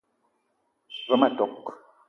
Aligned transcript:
Ve 1.09 1.15
ma 1.19 1.29
tok: 1.37 1.65